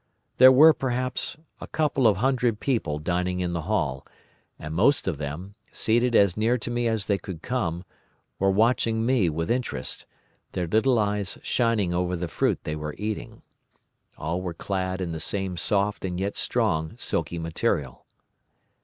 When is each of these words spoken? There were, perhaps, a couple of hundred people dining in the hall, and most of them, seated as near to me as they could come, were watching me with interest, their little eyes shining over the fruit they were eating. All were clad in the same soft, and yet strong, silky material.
There 0.39 0.51
were, 0.51 0.73
perhaps, 0.73 1.37
a 1.59 1.67
couple 1.67 2.07
of 2.07 2.17
hundred 2.17 2.59
people 2.59 2.97
dining 2.97 3.39
in 3.39 3.53
the 3.53 3.61
hall, 3.69 4.03
and 4.57 4.73
most 4.73 5.07
of 5.07 5.19
them, 5.19 5.53
seated 5.71 6.15
as 6.15 6.35
near 6.35 6.57
to 6.57 6.71
me 6.71 6.87
as 6.87 7.05
they 7.05 7.19
could 7.19 7.43
come, 7.43 7.83
were 8.39 8.49
watching 8.49 9.05
me 9.05 9.29
with 9.29 9.51
interest, 9.51 10.07
their 10.53 10.65
little 10.65 10.97
eyes 10.97 11.37
shining 11.43 11.93
over 11.93 12.15
the 12.15 12.27
fruit 12.27 12.63
they 12.63 12.75
were 12.75 12.95
eating. 12.97 13.43
All 14.17 14.41
were 14.41 14.55
clad 14.55 15.01
in 15.01 15.11
the 15.11 15.19
same 15.19 15.55
soft, 15.55 16.03
and 16.03 16.19
yet 16.19 16.35
strong, 16.35 16.97
silky 16.97 17.37
material. 17.37 18.07